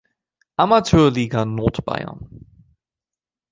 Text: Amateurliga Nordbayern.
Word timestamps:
Amateurliga 0.57 1.45
Nordbayern. 1.45 2.25